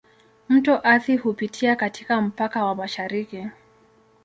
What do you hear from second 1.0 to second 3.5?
hupitia katika mpaka wa mashariki.